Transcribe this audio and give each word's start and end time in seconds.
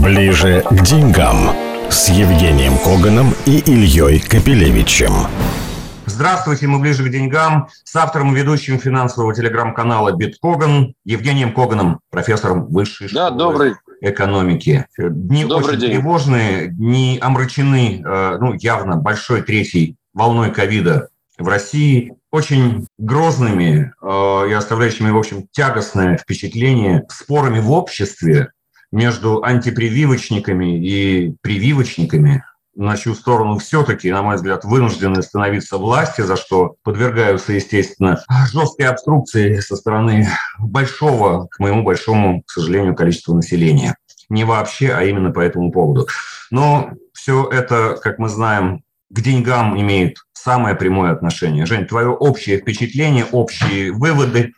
Ближе 0.00 0.62
к 0.70 0.82
деньгам 0.82 1.50
с 1.90 2.08
Евгением 2.08 2.78
Коганом 2.78 3.34
и 3.46 3.58
Ильей 3.58 4.20
Капелевичем. 4.20 5.12
Здравствуйте, 6.06 6.68
мы 6.68 6.78
ближе 6.78 7.04
к 7.04 7.10
деньгам 7.10 7.68
с 7.82 7.96
автором 7.96 8.32
и 8.32 8.38
ведущим 8.38 8.78
финансового 8.78 9.34
телеграм-канала 9.34 10.12
Биткоган 10.12 10.94
Евгением 11.04 11.52
Коганом, 11.52 11.98
профессором 12.10 12.66
высшей 12.66 13.08
да, 13.12 13.26
школы 13.26 13.38
добрый. 13.38 13.74
экономики. 14.02 14.86
Дни 14.96 15.44
Добрый 15.44 15.70
очень 15.70 15.80
день. 15.80 15.90
тревожные, 15.90 16.68
дни 16.68 17.18
омрачены, 17.20 18.02
э, 18.06 18.38
ну, 18.38 18.52
явно 18.54 18.96
большой 18.96 19.42
третьей 19.42 19.96
волной 20.14 20.52
ковида 20.52 21.08
в 21.38 21.48
России, 21.48 22.14
очень 22.30 22.86
грозными 22.98 23.92
э, 24.00 24.48
и 24.48 24.52
оставляющими, 24.52 25.10
в 25.10 25.18
общем, 25.18 25.48
тягостное 25.50 26.16
впечатление 26.18 27.04
спорами 27.08 27.58
в 27.58 27.72
обществе 27.72 28.50
между 28.96 29.44
антипрививочниками 29.44 30.82
и 30.82 31.36
прививочниками, 31.42 32.42
на 32.74 32.96
чью 32.96 33.14
сторону 33.14 33.58
все-таки, 33.58 34.10
на 34.10 34.22
мой 34.22 34.36
взгляд, 34.36 34.64
вынуждены 34.64 35.20
становиться 35.20 35.76
власти, 35.76 36.22
за 36.22 36.36
что 36.36 36.76
подвергаются, 36.82 37.52
естественно, 37.52 38.24
жесткой 38.50 38.86
обструкции 38.86 39.60
со 39.60 39.76
стороны 39.76 40.26
большого, 40.58 41.46
к 41.48 41.58
моему 41.58 41.82
большому, 41.82 42.42
к 42.42 42.50
сожалению, 42.50 42.94
количеству 42.94 43.34
населения. 43.34 43.96
Не 44.30 44.44
вообще, 44.44 44.92
а 44.94 45.04
именно 45.04 45.30
по 45.30 45.40
этому 45.40 45.70
поводу. 45.70 46.08
Но 46.50 46.92
все 47.12 47.46
это, 47.50 47.98
как 48.02 48.18
мы 48.18 48.30
знаем, 48.30 48.82
к 49.10 49.20
деньгам 49.20 49.78
имеет 49.78 50.16
самое 50.32 50.74
прямое 50.74 51.12
отношение. 51.12 51.66
Жень, 51.66 51.84
твое 51.84 52.08
общее 52.08 52.56
впечатление, 52.56 53.26
общие 53.26 53.92
выводы 53.92 54.54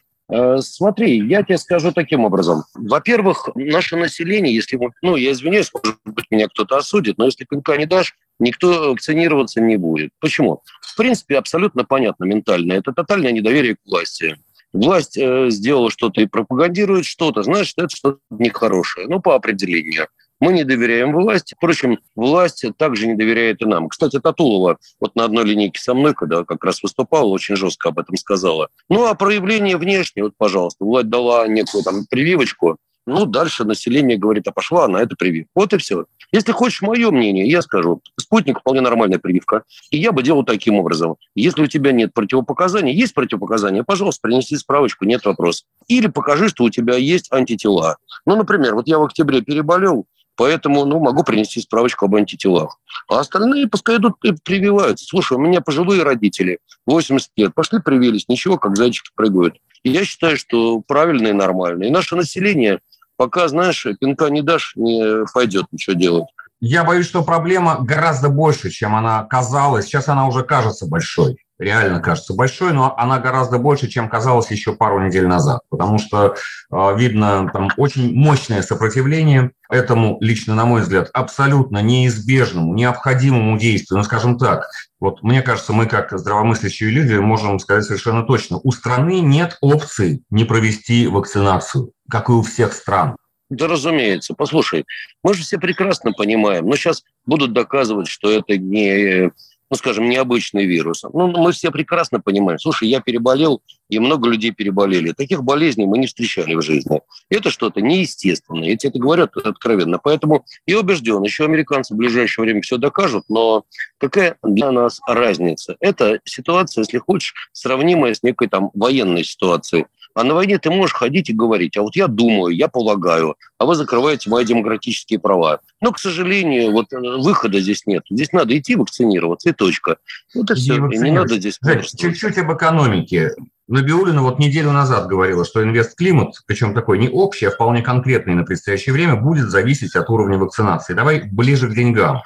Смотри, 0.60 1.26
я 1.26 1.42
тебе 1.42 1.56
скажу 1.56 1.90
таким 1.92 2.24
образом. 2.24 2.64
Во-первых, 2.74 3.48
наше 3.54 3.96
население, 3.96 4.54
если, 4.54 4.78
ну, 5.00 5.16
я 5.16 5.32
извиняюсь, 5.32 5.70
может 5.72 5.98
быть, 6.04 6.26
меня 6.30 6.48
кто-то 6.48 6.76
осудит, 6.76 7.16
но 7.16 7.24
если 7.24 7.44
пинка 7.44 7.76
не 7.78 7.86
дашь, 7.86 8.14
никто 8.38 8.90
вакцинироваться 8.90 9.60
не 9.60 9.76
будет. 9.76 10.10
Почему? 10.20 10.62
В 10.82 10.96
принципе, 10.96 11.38
абсолютно 11.38 11.84
понятно 11.84 12.24
ментально. 12.24 12.74
Это 12.74 12.92
тотальное 12.92 13.32
недоверие 13.32 13.76
к 13.76 13.78
власти. 13.86 14.36
Власть 14.72 15.16
э, 15.16 15.48
сделала 15.48 15.90
что-то 15.90 16.20
и 16.20 16.26
пропагандирует 16.26 17.06
что-то, 17.06 17.42
значит, 17.42 17.78
это 17.78 17.88
что-то 17.88 18.18
нехорошее. 18.30 19.06
Ну, 19.08 19.20
по 19.20 19.34
определению. 19.34 20.08
Мы 20.40 20.52
не 20.52 20.64
доверяем 20.64 21.12
власти. 21.12 21.54
Впрочем, 21.56 21.98
власть 22.14 22.64
также 22.76 23.06
не 23.06 23.14
доверяет 23.14 23.62
и 23.62 23.64
нам. 23.64 23.88
Кстати, 23.88 24.20
Татулова 24.20 24.78
вот 25.00 25.16
на 25.16 25.24
одной 25.24 25.44
линейке 25.44 25.80
со 25.80 25.94
мной, 25.94 26.14
когда 26.14 26.44
как 26.44 26.64
раз 26.64 26.82
выступала, 26.82 27.26
очень 27.28 27.56
жестко 27.56 27.88
об 27.88 27.98
этом 27.98 28.16
сказала. 28.16 28.68
Ну, 28.88 29.06
а 29.06 29.14
проявление 29.14 29.76
внешнее, 29.76 30.24
вот, 30.24 30.34
пожалуйста, 30.36 30.84
власть 30.84 31.08
дала 31.08 31.46
некую 31.48 31.82
там 31.82 32.06
прививочку, 32.08 32.78
ну, 33.08 33.24
дальше 33.24 33.64
население 33.64 34.18
говорит, 34.18 34.46
а 34.48 34.52
пошла 34.52 34.84
она 34.84 35.00
это 35.00 35.16
прививка. 35.16 35.50
Вот 35.54 35.72
и 35.72 35.78
все. 35.78 36.04
Если 36.30 36.52
хочешь 36.52 36.82
мое 36.82 37.10
мнение, 37.10 37.48
я 37.48 37.62
скажу, 37.62 38.02
спутник 38.20 38.60
вполне 38.60 38.82
нормальная 38.82 39.18
прививка. 39.18 39.62
И 39.90 39.96
я 39.96 40.12
бы 40.12 40.22
делал 40.22 40.44
таким 40.44 40.74
образом. 40.74 41.16
Если 41.34 41.62
у 41.62 41.66
тебя 41.66 41.92
нет 41.92 42.12
противопоказаний, 42.12 42.94
есть 42.94 43.14
противопоказания, 43.14 43.82
пожалуйста, 43.82 44.20
принеси 44.20 44.56
справочку, 44.56 45.06
нет 45.06 45.24
вопросов. 45.24 45.66
Или 45.86 46.08
покажи, 46.08 46.50
что 46.50 46.64
у 46.64 46.70
тебя 46.70 46.96
есть 46.96 47.32
антитела. 47.32 47.96
Ну, 48.26 48.36
например, 48.36 48.74
вот 48.74 48.86
я 48.86 48.98
в 48.98 49.04
октябре 49.04 49.40
переболел, 49.40 50.04
Поэтому 50.38 50.84
ну, 50.84 51.00
могу 51.00 51.24
принести 51.24 51.60
справочку 51.60 52.04
об 52.04 52.14
антителах. 52.14 52.78
А 53.10 53.18
остальные 53.18 53.66
пускай 53.66 53.96
идут 53.96 54.14
и 54.22 54.30
прививаются. 54.32 55.04
Слушай, 55.04 55.36
у 55.36 55.40
меня 55.40 55.60
пожилые 55.60 56.04
родители, 56.04 56.60
80 56.86 57.30
лет, 57.36 57.54
пошли 57.54 57.80
привились, 57.80 58.28
ничего, 58.28 58.56
как 58.56 58.76
зайчики 58.76 59.10
прыгают. 59.16 59.56
И 59.82 59.90
я 59.90 60.04
считаю, 60.04 60.36
что 60.36 60.80
правильно 60.80 61.26
и 61.26 61.32
нормально. 61.32 61.84
И 61.84 61.90
наше 61.90 62.14
население, 62.14 62.78
пока, 63.16 63.48
знаешь, 63.48 63.84
пинка 63.98 64.30
не 64.30 64.42
дашь, 64.42 64.74
не 64.76 65.26
пойдет 65.34 65.66
ничего 65.72 65.96
делать. 65.96 66.28
Я 66.60 66.84
боюсь, 66.84 67.06
что 67.06 67.24
проблема 67.24 67.78
гораздо 67.80 68.28
больше, 68.28 68.70
чем 68.70 68.94
она 68.94 69.24
казалась. 69.24 69.86
Сейчас 69.86 70.06
она 70.06 70.28
уже 70.28 70.44
кажется 70.44 70.86
большой. 70.86 71.36
Реально 71.58 72.00
кажется 72.00 72.34
большой, 72.34 72.72
но 72.72 72.94
она 72.96 73.18
гораздо 73.18 73.58
больше, 73.58 73.88
чем 73.88 74.08
казалось 74.08 74.50
еще 74.50 74.74
пару 74.74 75.00
недель 75.00 75.26
назад. 75.26 75.60
Потому 75.70 75.98
что 75.98 76.36
э, 76.70 76.96
видно 76.96 77.50
там 77.52 77.68
очень 77.76 78.14
мощное 78.14 78.62
сопротивление 78.62 79.50
этому, 79.68 80.18
лично 80.20 80.54
на 80.54 80.66
мой 80.66 80.82
взгляд, 80.82 81.10
абсолютно 81.12 81.82
неизбежному, 81.82 82.74
необходимому 82.74 83.58
действию. 83.58 83.98
Ну, 83.98 84.04
скажем 84.04 84.38
так, 84.38 84.68
вот 85.00 85.22
мне 85.22 85.42
кажется, 85.42 85.72
мы 85.72 85.86
как 85.86 86.16
здравомыслящие 86.16 86.90
люди 86.90 87.14
можем 87.14 87.58
сказать 87.58 87.84
совершенно 87.84 88.22
точно. 88.22 88.60
У 88.62 88.70
страны 88.70 89.20
нет 89.20 89.56
опции 89.60 90.22
не 90.30 90.44
провести 90.44 91.08
вакцинацию, 91.08 91.92
как 92.08 92.28
и 92.28 92.32
у 92.32 92.42
всех 92.42 92.72
стран. 92.72 93.16
Да, 93.50 93.66
разумеется. 93.66 94.34
Послушай, 94.34 94.84
мы 95.24 95.34
же 95.34 95.42
все 95.42 95.58
прекрасно 95.58 96.12
понимаем, 96.12 96.66
но 96.66 96.76
сейчас 96.76 97.02
будут 97.24 97.52
доказывать, 97.52 98.06
что 98.06 98.30
это 98.30 98.58
не 98.58 99.32
ну, 99.70 99.76
скажем, 99.76 100.08
необычный 100.08 100.64
вирус. 100.64 101.04
Ну, 101.12 101.28
мы 101.28 101.52
все 101.52 101.70
прекрасно 101.70 102.20
понимаем. 102.20 102.58
Слушай, 102.58 102.88
я 102.88 103.00
переболел, 103.00 103.62
и 103.88 103.98
много 103.98 104.28
людей 104.28 104.50
переболели. 104.50 105.12
Таких 105.12 105.42
болезней 105.42 105.86
мы 105.86 105.98
не 105.98 106.06
встречали 106.06 106.54
в 106.54 106.62
жизни. 106.62 107.00
Это 107.28 107.50
что-то 107.50 107.80
неестественное. 107.80 108.68
Я 108.68 108.76
тебе 108.76 108.90
это 108.90 108.98
говорю 108.98 109.28
откровенно. 109.44 109.98
Поэтому 109.98 110.44
я 110.66 110.80
убежден, 110.80 111.22
еще 111.22 111.44
американцы 111.44 111.94
в 111.94 111.96
ближайшее 111.96 112.44
время 112.44 112.62
все 112.62 112.78
докажут, 112.78 113.24
но 113.28 113.64
какая 113.98 114.36
для 114.42 114.72
нас 114.72 115.00
разница? 115.06 115.76
Это 115.80 116.20
ситуация, 116.24 116.82
если 116.82 116.98
хочешь, 116.98 117.34
сравнимая 117.52 118.14
с 118.14 118.22
некой 118.22 118.48
там 118.48 118.70
военной 118.74 119.24
ситуацией. 119.24 119.86
А 120.14 120.24
на 120.24 120.34
войне 120.34 120.58
ты 120.58 120.70
можешь 120.70 120.94
ходить 120.94 121.30
и 121.30 121.32
говорить, 121.32 121.76
а 121.76 121.82
вот 121.82 121.94
я 121.96 122.08
думаю, 122.08 122.54
я 122.54 122.68
полагаю, 122.68 123.36
а 123.58 123.66
вы 123.66 123.74
закрываете 123.74 124.30
мои 124.30 124.44
демократические 124.44 125.18
права. 125.18 125.60
Но, 125.80 125.92
к 125.92 125.98
сожалению, 125.98 126.72
вот 126.72 126.92
э, 126.92 126.98
выхода 126.98 127.60
здесь 127.60 127.86
нет. 127.86 128.02
Здесь 128.10 128.32
надо 128.32 128.58
идти 128.58 128.74
вакцинироваться, 128.74 129.50
и 129.50 129.52
точка. 129.52 129.98
Вот 130.34 130.50
и 130.50 130.54
все. 130.54 130.74
И 130.74 130.98
не 130.98 131.12
надо 131.12 131.36
здесь... 131.36 131.58
Чуть-чуть 131.96 132.38
об 132.38 132.52
экономике. 132.52 133.32
Набиулина 133.68 134.22
вот 134.22 134.38
неделю 134.38 134.72
назад 134.72 135.08
говорила, 135.08 135.44
что 135.44 135.62
инвестклимат, 135.62 136.34
причем 136.46 136.74
такой 136.74 136.98
не 136.98 137.10
общий, 137.10 137.46
а 137.46 137.50
вполне 137.50 137.82
конкретный 137.82 138.34
на 138.34 138.44
предстоящее 138.44 138.94
время, 138.94 139.16
будет 139.16 139.50
зависеть 139.50 139.94
от 139.94 140.08
уровня 140.08 140.38
вакцинации. 140.38 140.94
Давай 140.94 141.22
ближе 141.30 141.68
к 141.68 141.74
деньгам. 141.74 142.22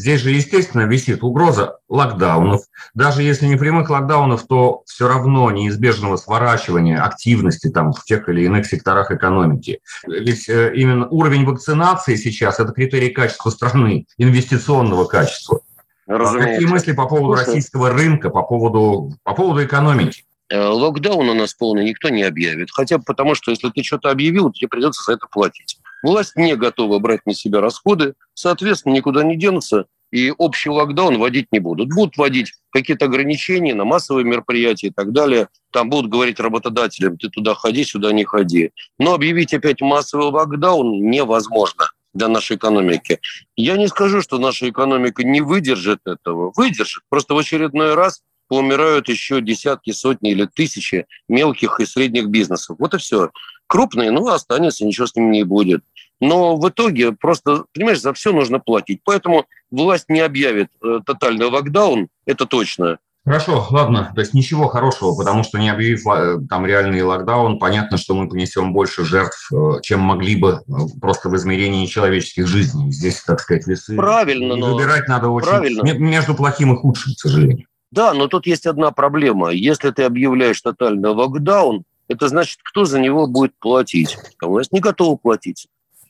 Здесь 0.00 0.22
же, 0.22 0.30
естественно, 0.30 0.86
висит 0.86 1.22
угроза 1.22 1.76
локдаунов. 1.90 2.62
Даже 2.94 3.22
если 3.22 3.44
не 3.44 3.56
прямых 3.56 3.90
локдаунов, 3.90 4.46
то 4.46 4.82
все 4.86 5.06
равно 5.06 5.50
неизбежного 5.50 6.16
сворачивания 6.16 7.02
активности 7.02 7.68
там 7.68 7.92
в 7.92 8.02
тех 8.04 8.26
или 8.30 8.44
иных 8.44 8.64
секторах 8.64 9.10
экономики. 9.10 9.80
Ведь 10.06 10.48
э, 10.48 10.72
именно 10.74 11.06
уровень 11.06 11.44
вакцинации 11.44 12.16
сейчас– 12.16 12.58
это 12.60 12.72
критерий 12.72 13.10
качества 13.10 13.50
страны, 13.50 14.06
инвестиционного 14.16 15.04
качества. 15.04 15.60
Разумеется. 16.06 16.54
Какие 16.54 16.66
мысли 16.66 16.92
по 16.92 17.06
поводу 17.06 17.36
Слушай. 17.36 17.46
российского 17.48 17.90
рынка, 17.90 18.30
по 18.30 18.42
поводу, 18.42 19.12
по 19.22 19.34
поводу 19.34 19.62
экономики? 19.62 20.24
Э, 20.48 20.66
Локдаун 20.66 21.28
у 21.28 21.34
нас 21.34 21.52
полный 21.52 21.84
никто 21.84 22.08
не 22.08 22.22
объявит. 22.22 22.70
Хотя 22.72 22.96
бы 22.96 23.04
потому, 23.04 23.34
что 23.34 23.50
если 23.50 23.68
ты 23.68 23.82
что-то 23.82 24.10
объявил, 24.10 24.50
тебе 24.50 24.68
придется 24.68 25.02
за 25.04 25.12
это 25.12 25.26
платить. 25.30 25.78
Власть 26.02 26.36
не 26.36 26.56
готова 26.56 26.98
брать 26.98 27.26
на 27.26 27.34
себя 27.34 27.60
расходы, 27.60 28.14
соответственно, 28.34 28.94
никуда 28.94 29.22
не 29.22 29.36
денутся, 29.36 29.86
и 30.10 30.32
общий 30.36 30.70
локдаун 30.70 31.18
вводить 31.18 31.48
не 31.52 31.60
будут. 31.60 31.88
Будут 31.88 32.16
вводить 32.16 32.52
какие-то 32.70 33.04
ограничения 33.04 33.74
на 33.74 33.84
массовые 33.84 34.24
мероприятия 34.24 34.88
и 34.88 34.90
так 34.90 35.12
далее. 35.12 35.48
Там 35.72 35.88
будут 35.88 36.10
говорить 36.10 36.40
работодателям, 36.40 37.16
ты 37.16 37.28
туда 37.28 37.54
ходи, 37.54 37.84
сюда 37.84 38.12
не 38.12 38.24
ходи. 38.24 38.72
Но 38.98 39.14
объявить 39.14 39.54
опять 39.54 39.80
массовый 39.80 40.26
локдаун 40.26 41.10
невозможно 41.10 41.90
для 42.12 42.28
нашей 42.28 42.56
экономики. 42.56 43.20
Я 43.56 43.76
не 43.76 43.86
скажу, 43.86 44.20
что 44.20 44.38
наша 44.38 44.68
экономика 44.68 45.22
не 45.22 45.40
выдержит 45.40 46.00
этого. 46.06 46.52
Выдержит. 46.56 47.02
Просто 47.08 47.34
в 47.34 47.38
очередной 47.38 47.94
раз 47.94 48.22
поумирают 48.50 49.08
еще 49.08 49.40
десятки, 49.40 49.92
сотни 49.92 50.32
или 50.32 50.44
тысячи 50.44 51.06
мелких 51.28 51.78
и 51.78 51.86
средних 51.86 52.26
бизнесов. 52.26 52.76
Вот 52.80 52.92
и 52.94 52.98
все. 52.98 53.30
Крупные, 53.68 54.10
ну, 54.10 54.26
останется, 54.26 54.84
ничего 54.84 55.06
с 55.06 55.14
ними 55.14 55.36
не 55.36 55.44
будет. 55.44 55.84
Но 56.20 56.56
в 56.56 56.68
итоге 56.68 57.12
просто, 57.12 57.64
понимаешь, 57.72 58.00
за 58.00 58.12
все 58.12 58.32
нужно 58.32 58.58
платить. 58.58 59.02
Поэтому 59.04 59.46
власть 59.70 60.08
не 60.08 60.18
объявит 60.18 60.68
э, 60.84 60.98
тотальный 61.06 61.46
локдаун, 61.46 62.08
это 62.26 62.44
точно. 62.44 62.98
Хорошо, 63.24 63.66
ладно, 63.70 64.10
то 64.14 64.20
есть 64.22 64.34
ничего 64.34 64.66
хорошего, 64.66 65.14
потому 65.14 65.44
что 65.44 65.58
не 65.58 65.68
объявив 65.68 66.04
э, 66.08 66.38
там 66.48 66.66
реальный 66.66 67.02
локдаун, 67.02 67.60
понятно, 67.60 67.98
что 67.98 68.14
мы 68.14 68.28
понесем 68.28 68.72
больше 68.72 69.04
жертв, 69.04 69.52
э, 69.52 69.80
чем 69.82 70.00
могли 70.00 70.34
бы 70.34 70.62
э, 70.66 70.72
просто 71.00 71.28
в 71.28 71.36
измерении 71.36 71.86
человеческих 71.86 72.48
жизней. 72.48 72.90
Здесь, 72.90 73.22
так 73.22 73.38
сказать, 73.38 73.66
весы. 73.68 73.94
Правильно, 73.94 74.54
И 74.54 74.56
но... 74.56 74.74
выбирать 74.74 75.06
надо 75.06 75.28
очень 75.28 75.48
Правильно. 75.48 75.82
между 75.82 76.34
плохим 76.34 76.74
и 76.74 76.76
худшим, 76.76 77.14
к 77.14 77.20
сожалению. 77.20 77.66
Да, 77.90 78.14
но 78.14 78.28
тут 78.28 78.46
есть 78.46 78.66
одна 78.66 78.92
проблема. 78.92 79.50
Если 79.50 79.90
ты 79.90 80.04
объявляешь 80.04 80.60
тотальный 80.60 81.10
локдаун, 81.10 81.84
это 82.08 82.28
значит, 82.28 82.60
кто 82.62 82.84
за 82.84 83.00
него 83.00 83.26
будет 83.26 83.52
платить? 83.58 84.16
А 84.40 84.46
власть 84.46 84.72
не 84.72 84.80
готова 84.80 85.16
платить. 85.16 85.68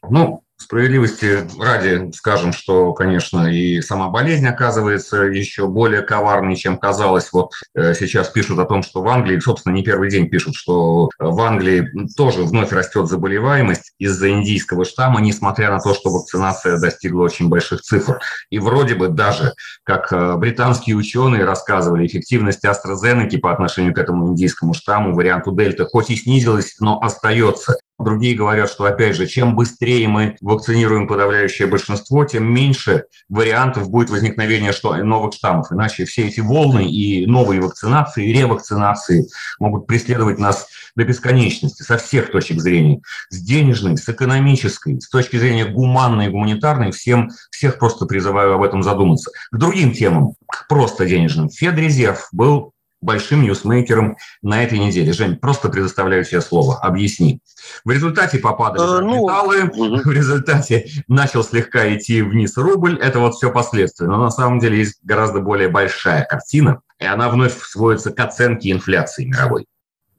Ну, 0.09 0.43
Справедливости 0.61 1.49
ради 1.59 2.13
скажем, 2.15 2.53
что, 2.53 2.93
конечно, 2.93 3.47
и 3.51 3.81
сама 3.81 4.11
болезнь 4.11 4.47
оказывается 4.47 5.23
еще 5.23 5.67
более 5.67 6.03
коварной, 6.03 6.55
чем 6.55 6.77
казалось. 6.77 7.31
Вот 7.33 7.53
э, 7.75 7.95
сейчас 7.95 8.29
пишут 8.29 8.59
о 8.59 8.67
том, 8.67 8.83
что 8.83 9.01
в 9.01 9.09
Англии, 9.09 9.41
собственно, 9.41 9.73
не 9.73 9.83
первый 9.83 10.11
день 10.11 10.29
пишут, 10.29 10.55
что 10.57 11.09
в 11.19 11.41
Англии 11.41 11.89
тоже 12.15 12.43
вновь 12.43 12.73
растет 12.73 13.09
заболеваемость 13.09 13.95
из-за 13.99 14.31
индийского 14.31 14.85
штамма, 14.85 15.23
несмотря 15.23 15.71
на 15.71 15.81
то, 15.81 15.95
что 15.95 16.11
вакцинация 16.11 16.79
достигла 16.79 17.23
очень 17.23 17.49
больших 17.49 17.81
цифр. 17.81 18.21
И 18.51 18.59
вроде 18.59 18.95
бы 18.95 19.09
даже, 19.09 19.55
как 19.83 20.13
э, 20.13 20.37
британские 20.37 20.95
ученые 20.95 21.47
рассказывали, 21.47 22.07
эффективность 22.07 22.67
AstraZeneca 22.67 23.39
по 23.39 23.51
отношению 23.51 23.95
к 23.95 23.99
этому 23.99 24.29
индийскому 24.29 24.75
штамму, 24.75 25.15
варианту 25.15 25.53
Дельта, 25.53 25.87
хоть 25.87 26.11
и 26.11 26.17
снизилась, 26.17 26.77
но 26.81 27.01
остается. 27.01 27.77
Другие 28.01 28.35
говорят, 28.35 28.71
что, 28.71 28.85
опять 28.85 29.17
же, 29.17 29.27
чем 29.27 29.55
быстрее 29.55 30.09
мы 30.09 30.37
вакцинируем 30.41 31.07
подавляющее 31.07 31.69
большинство, 31.69 32.25
тем 32.25 32.45
меньше 32.53 33.05
вариантов 33.29 33.91
будет 33.91 34.11
возникновения 34.11 34.73
что, 34.73 34.97
новых 34.97 35.35
штаммов. 35.35 35.71
Иначе 35.71 36.05
все 36.05 36.27
эти 36.29 36.41
волны 36.41 36.91
и 36.91 37.27
новые 37.27 37.61
вакцинации, 37.61 38.29
и 38.29 38.33
ревакцинации 38.33 39.29
могут 39.59 39.87
преследовать 39.87 40.39
нас 40.39 40.67
до 40.97 41.05
бесконечности 41.05 41.83
со 41.83 41.99
всех 41.99 42.33
точек 42.33 42.61
зрения. 42.61 43.01
С 43.29 43.41
денежной, 43.41 43.97
с 43.97 44.09
экономической, 44.09 45.01
с 45.01 45.09
точки 45.09 45.37
зрения 45.37 45.67
гуманной 45.67 46.27
и 46.27 46.31
гуманитарной. 46.31 46.93
Всем, 46.93 47.31
всех 47.51 47.79
просто 47.79 48.07
призываю 48.07 48.55
об 48.55 48.63
этом 48.63 48.83
задуматься. 48.83 49.31
К 49.53 49.57
другим 49.57 49.93
темам, 49.93 50.35
к 50.51 50.67
просто 50.69 51.07
денежным. 51.07 51.51
Федрезерв 51.51 52.29
был 52.33 52.73
большим 53.01 53.43
ньюсмейкером 53.43 54.17
на 54.43 54.63
этой 54.63 54.79
неделе. 54.79 55.13
Жень, 55.13 55.37
просто 55.37 55.69
предоставляю 55.69 56.25
тебе 56.25 56.41
слово. 56.41 56.79
Объясни. 56.79 57.41
В 57.85 57.91
результате 57.91 58.39
попадали 58.39 58.99
э, 58.99 59.01
ну, 59.01 59.23
металлы, 59.23 59.65
угу. 59.65 59.97
в 60.05 60.13
результате 60.13 60.87
начал 61.09 61.43
слегка 61.43 61.95
идти 61.95 62.23
вниз 62.23 62.57
рубль. 62.57 62.99
Это 62.99 63.21
вот 63.21 63.35
все 63.35 63.51
последствия. 63.51 64.07
Но 64.07 64.19
на 64.19 64.31
самом 64.31 64.59
деле 64.59 64.79
есть 64.79 64.99
гораздо 65.03 65.41
более 65.41 65.69
большая 65.69 66.25
картина, 66.25 66.81
и 66.99 67.07
она 67.07 67.29
вновь 67.31 67.59
сводится 67.59 68.11
к 68.11 68.21
оценке 68.21 68.71
инфляции 68.71 69.25
мировой. 69.25 69.67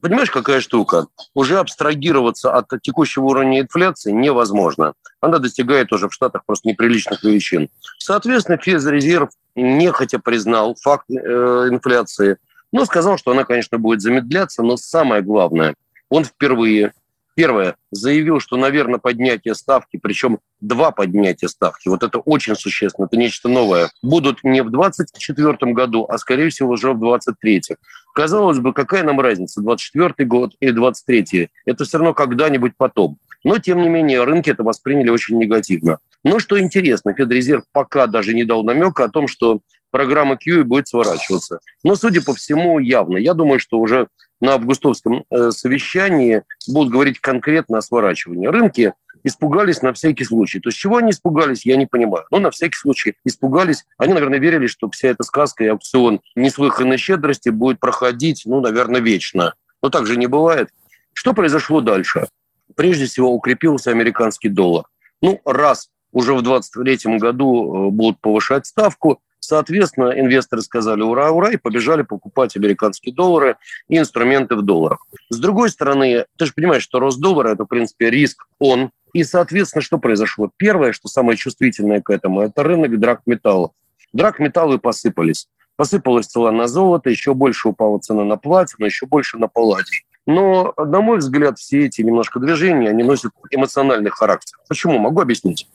Понимаешь, 0.02 0.32
какая 0.32 0.62
штука? 0.62 1.06
Уже 1.36 1.60
абстрагироваться 1.60 2.52
от 2.52 2.66
текущего 2.82 3.26
уровня 3.26 3.62
инфляции 3.62 4.12
невозможно. 4.12 4.94
Она 5.20 5.38
достигает 5.38 5.94
уже 5.94 6.10
в 6.10 6.14
Штатах 6.14 6.44
просто 6.48 6.70
неприличных 6.70 7.24
величин. 7.24 7.70
Соответственно, 8.00 8.58
Физрезерв 8.58 9.30
нехотя 9.56 10.18
признал 10.18 10.76
факт 10.82 11.06
э, 11.12 11.68
инфляции– 11.70 12.38
но 12.72 12.86
сказал, 12.86 13.18
что 13.18 13.32
она, 13.32 13.44
конечно, 13.44 13.78
будет 13.78 14.02
замедляться, 14.02 14.64
но 14.64 14.78
самое 14.78 15.22
главное, 15.22 15.76
он 16.10 16.24
впервые, 16.26 16.94
первое, 17.36 17.76
заявил, 17.92 18.40
что, 18.40 18.58
наверное, 18.58 19.00
поднятие 19.00 19.56
ставки, 19.56 19.98
причем 19.98 20.40
два 20.60 20.92
поднятия 20.92 21.48
ставки, 21.48 21.88
вот 21.88 22.04
это 22.04 22.20
очень 22.20 22.56
существенно, 22.56 23.06
это 23.06 23.18
нечто 23.18 23.50
новое, 23.50 23.90
будут 24.02 24.44
не 24.44 24.62
в 24.62 24.70
2024 24.70 25.74
году, 25.74 26.06
а, 26.10 26.18
скорее 26.18 26.50
всего, 26.50 26.72
уже 26.72 26.94
в 26.94 27.00
2023. 27.00 27.78
Казалось 28.14 28.60
бы, 28.60 28.74
какая 28.74 29.04
нам 29.04 29.20
разница, 29.22 29.62
24 29.62 30.28
год 30.28 30.54
или 30.60 30.72
23 30.72 31.50
Это 31.66 31.86
все 31.86 31.98
равно 31.98 32.14
когда-нибудь 32.14 32.74
потом. 32.78 33.18
Но, 33.44 33.58
тем 33.58 33.82
не 33.82 33.90
менее, 33.90 34.24
рынки 34.24 34.50
это 34.50 34.64
восприняли 34.64 35.10
очень 35.10 35.38
негативно. 35.38 35.98
Но 36.24 36.40
что 36.40 36.60
интересно, 36.60 37.14
Федрезерв 37.14 37.64
пока 37.72 38.06
даже 38.08 38.34
не 38.34 38.44
дал 38.44 38.64
намека 38.64 39.06
о 39.06 39.10
том, 39.10 39.28
что 39.28 39.62
программа 39.92 40.36
QE 40.36 40.64
будет 40.64 40.88
сворачиваться. 40.88 41.60
Но, 41.84 41.96
судя 41.96 42.22
по 42.22 42.34
всему, 42.34 42.80
явно. 42.80 43.18
Я 43.18 43.34
думаю, 43.34 43.60
что 43.60 43.80
уже 43.80 44.08
на 44.40 44.54
августовском 44.54 45.26
э, 45.30 45.52
совещании 45.52 46.44
будут 46.68 46.92
говорить 46.92 47.20
конкретно 47.20 47.78
о 47.78 47.82
сворачивании. 47.82 48.48
Рынки 48.48 48.94
испугались 49.24 49.82
на 49.82 49.94
всякий 49.94 50.24
случай. 50.24 50.60
То 50.60 50.70
есть 50.70 50.80
чего 50.80 50.98
они 50.98 51.12
испугались, 51.12 51.66
я 51.66 51.78
не 51.78 51.86
понимаю. 51.86 52.26
Но 52.32 52.40
на 52.40 52.52
всякий 52.52 52.78
случай 52.78 53.16
испугались. 53.24 53.86
Они, 53.98 54.14
наверное, 54.14 54.40
верили, 54.40 54.68
что 54.68 54.90
вся 54.90 55.10
эта 55.10 55.24
сказка 55.24 55.64
и 55.64 55.68
аукцион 55.68 56.22
неслыханной 56.36 56.98
щедрости 56.98 57.50
будет 57.50 57.80
проходить, 57.80 58.44
ну, 58.46 58.62
наверное, 58.62 59.02
вечно. 59.02 59.54
Но 59.82 59.90
так 59.90 60.08
же 60.08 60.18
не 60.18 60.28
бывает. 60.28 60.70
Что 61.14 61.34
произошло 61.34 61.82
дальше? 61.82 62.28
Прежде 62.76 63.06
всего 63.06 63.32
укрепился 63.34 63.92
американский 63.92 64.50
доллар. 64.50 64.86
Ну, 65.22 65.40
раз 65.46 65.90
уже 66.12 66.34
в 66.34 66.42
2023 66.42 67.18
году 67.20 67.88
э, 67.88 67.90
будут 67.92 68.20
повышать 68.20 68.66
ставку, 68.66 69.22
Соответственно, 69.42 70.14
инвесторы 70.18 70.62
сказали 70.62 71.02
ура, 71.02 71.32
ура, 71.32 71.52
и 71.52 71.58
побежали 71.58 72.04
покупать 72.04 72.56
американские 72.56 73.14
доллары 73.14 73.58
и 73.90 73.98
инструменты 73.98 74.56
в 74.56 74.62
долларах. 74.62 75.06
С 75.30 75.40
другой 75.40 75.72
стороны, 75.72 76.26
ты 76.38 76.46
же 76.46 76.54
понимаешь, 76.54 76.84
что 76.84 77.00
рост 77.00 77.20
доллара– 77.20 77.50
это, 77.54 77.66
в 77.66 77.68
принципе, 77.68 78.12
риск, 78.12 78.46
он. 78.60 78.92
И, 79.14 79.24
соответственно, 79.24 79.82
что 79.82 79.98
произошло? 79.98 80.52
Первое, 80.58 80.94
что 80.94 81.08
самое 81.08 81.38
чувствительное 81.38 82.02
к 82.02 82.12
этому, 82.12 82.42
это 82.42 82.62
рынок 82.62 82.98
драгметаллов. 83.00 83.72
Драгметаллы 84.14 84.78
посыпались. 84.78 85.48
Посыпалась 85.76 86.28
цена 86.28 86.52
на 86.52 86.68
золото, 86.68 87.10
еще 87.10 87.34
больше 87.34 87.70
упала 87.70 87.98
цена 87.98 88.24
на 88.24 88.38
платину, 88.38 88.86
еще 88.86 89.08
больше 89.08 89.40
на 89.40 89.48
палладий. 89.48 90.06
Но, 90.28 90.76
на 90.78 91.02
мой 91.02 91.18
взгляд, 91.18 91.58
все 91.58 91.88
эти 91.88 92.02
немножко 92.02 92.40
движения, 92.40 92.90
они 92.90 93.02
носят 93.02 93.32
эмоциональный 93.50 94.12
характер. 94.12 94.60
Почему? 94.70 95.00
Могу 95.00 95.20
объяснить. 95.20 95.68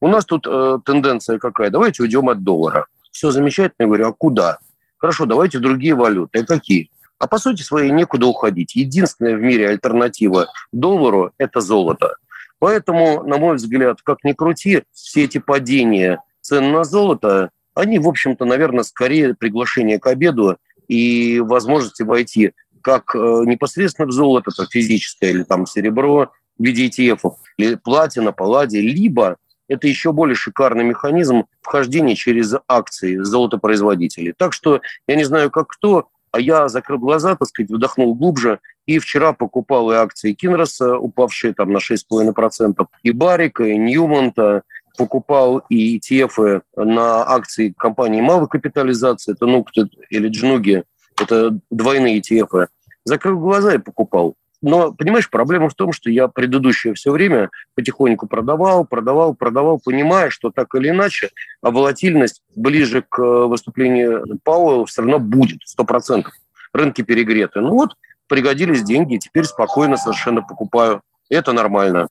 У 0.00 0.08
нас 0.08 0.24
тут 0.24 0.46
э, 0.46 0.78
тенденция 0.86 1.38
какая? 1.38 1.68
Давайте 1.68 2.02
уйдем 2.02 2.30
от 2.30 2.42
доллара 2.42 2.86
все 3.20 3.30
замечательно. 3.32 3.74
Я 3.80 3.86
говорю, 3.86 4.08
а 4.08 4.12
куда? 4.14 4.58
Хорошо, 4.96 5.26
давайте 5.26 5.58
другие 5.58 5.94
валюты. 5.94 6.38
А 6.38 6.46
какие? 6.46 6.90
А 7.18 7.26
по 7.26 7.36
сути 7.36 7.60
своей 7.60 7.90
некуда 7.90 8.26
уходить. 8.26 8.74
Единственная 8.74 9.36
в 9.36 9.42
мире 9.42 9.68
альтернатива 9.68 10.46
доллару– 10.72 11.30
это 11.38 11.60
золото. 11.60 12.14
Поэтому, 12.60 13.22
на 13.24 13.36
мой 13.36 13.56
взгляд, 13.56 14.00
как 14.02 14.24
ни 14.24 14.32
крути, 14.32 14.84
все 14.94 15.24
эти 15.24 15.36
падения 15.36 16.22
цен 16.40 16.72
на 16.72 16.84
золото, 16.84 17.50
они, 17.74 17.98
в 17.98 18.08
общем-то, 18.08 18.46
наверное, 18.46 18.84
скорее 18.84 19.34
приглашение 19.34 19.98
к 19.98 20.06
обеду 20.06 20.56
и 20.88 21.40
возможности 21.40 22.02
войти 22.02 22.52
как 22.80 23.14
э, 23.14 23.18
непосредственно 23.18 24.08
в 24.08 24.12
золото, 24.12 24.50
как 24.50 24.70
физическое, 24.70 25.32
или 25.32 25.42
там 25.42 25.66
серебро 25.66 26.30
в 26.58 26.64
виде 26.64 26.88
ETF, 26.88 27.32
или 27.58 27.74
платина, 27.74 28.32
палладий, 28.32 28.80
либо 28.80 29.36
это 29.70 29.86
еще 29.86 30.12
более 30.12 30.34
шикарный 30.34 30.84
механизм 30.84 31.44
вхождения 31.62 32.16
через 32.16 32.54
акции 32.66 33.16
золотопроизводителей. 33.16 34.34
Так 34.36 34.52
что 34.52 34.80
я 35.06 35.14
не 35.14 35.24
знаю, 35.24 35.50
как 35.50 35.68
кто, 35.68 36.08
а 36.32 36.40
я 36.40 36.68
закрыл 36.68 36.98
глаза, 36.98 37.36
так 37.36 37.48
сказать, 37.48 37.70
вдохнул 37.70 38.14
глубже, 38.14 38.58
и 38.86 38.98
вчера 38.98 39.32
покупал 39.32 39.92
и 39.92 39.94
акции 39.94 40.32
Кинроса, 40.32 40.98
упавшие 40.98 41.54
там 41.54 41.72
на 41.72 41.78
6,5%, 41.78 42.86
и 43.04 43.12
Барика, 43.12 43.64
и 43.64 43.78
Ньюмонта, 43.78 44.64
покупал 44.98 45.62
и 45.68 45.98
ETF 45.98 46.62
на 46.76 47.22
акции 47.22 47.72
компании 47.76 48.20
малой 48.20 48.48
капитализации, 48.48 49.32
это 49.32 49.46
Нукт 49.46 49.76
или 50.10 50.28
Джнуги, 50.28 50.82
это 51.16 51.56
двойные 51.70 52.20
ETF. 52.20 52.66
Закрыл 53.04 53.38
глаза 53.38 53.74
и 53.74 53.78
покупал. 53.78 54.34
Но, 54.62 54.92
понимаешь, 54.92 55.30
проблема 55.30 55.68
в 55.68 55.74
том, 55.74 55.92
что 55.92 56.10
я 56.10 56.28
предыдущее 56.28 56.94
все 56.94 57.10
время 57.12 57.50
потихоньку 57.74 58.26
продавал, 58.26 58.84
продавал, 58.84 59.34
продавал, 59.34 59.80
понимая, 59.82 60.30
что 60.30 60.50
так 60.50 60.74
или 60.74 60.90
иначе, 60.90 61.30
а 61.62 61.70
волатильность 61.70 62.42
ближе 62.54 63.02
к 63.08 63.18
э, 63.18 63.46
выступлению 63.46 64.38
Пауэлла 64.44 64.84
все 64.86 65.02
равно 65.02 65.18
будет, 65.18 65.60
сто 65.64 65.84
процентов. 65.84 66.34
Рынки 66.74 67.02
перегреты. 67.02 67.60
Ну 67.60 67.70
вот, 67.70 67.94
пригодились 68.28 68.82
деньги, 68.82 69.16
теперь 69.16 69.44
спокойно 69.44 69.96
совершенно 69.96 70.42
покупаю. 70.42 71.00
Это 71.30 71.52
нормально. 71.52 72.08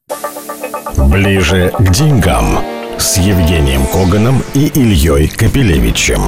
Ближе 1.11 1.71
к 1.77 1.91
деньгам 1.91 2.59
с 2.97 3.17
Евгением 3.17 3.85
Коганом 3.85 4.41
и 4.53 4.67
Ильей 4.67 5.29
Капелевичем. 5.29 6.21